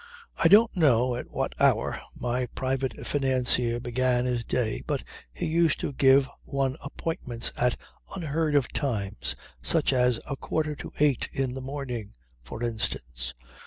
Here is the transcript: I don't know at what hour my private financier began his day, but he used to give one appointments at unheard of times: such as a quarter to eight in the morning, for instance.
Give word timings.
I 0.43 0.47
don't 0.47 0.75
know 0.75 1.15
at 1.15 1.29
what 1.29 1.53
hour 1.61 2.01
my 2.19 2.47
private 2.47 3.05
financier 3.05 3.79
began 3.79 4.25
his 4.25 4.43
day, 4.43 4.81
but 4.87 5.03
he 5.31 5.45
used 5.45 5.79
to 5.81 5.93
give 5.93 6.27
one 6.43 6.75
appointments 6.83 7.51
at 7.55 7.77
unheard 8.15 8.55
of 8.55 8.67
times: 8.73 9.35
such 9.61 9.93
as 9.93 10.19
a 10.27 10.35
quarter 10.35 10.75
to 10.77 10.91
eight 10.99 11.29
in 11.31 11.53
the 11.53 11.61
morning, 11.61 12.15
for 12.41 12.63
instance. 12.63 13.35